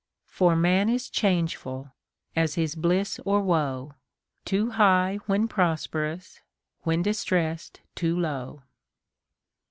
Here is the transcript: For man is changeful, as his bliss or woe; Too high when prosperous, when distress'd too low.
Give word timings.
For 0.25 0.55
man 0.55 0.89
is 0.89 1.11
changeful, 1.11 1.91
as 2.35 2.55
his 2.55 2.73
bliss 2.73 3.19
or 3.23 3.39
woe; 3.39 3.93
Too 4.45 4.71
high 4.71 5.19
when 5.27 5.47
prosperous, 5.47 6.41
when 6.81 7.03
distress'd 7.03 7.81
too 7.93 8.19
low. 8.19 8.63